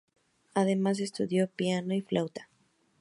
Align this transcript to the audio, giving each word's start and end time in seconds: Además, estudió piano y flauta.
Además, 0.55 0.99
estudió 0.99 1.47
piano 1.47 1.93
y 1.93 2.01
flauta. 2.01 2.49